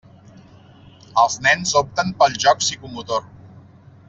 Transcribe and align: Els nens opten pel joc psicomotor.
Els 1.23 1.37
nens 1.49 1.75
opten 1.83 2.11
pel 2.23 2.39
joc 2.47 2.65
psicomotor. 2.67 3.31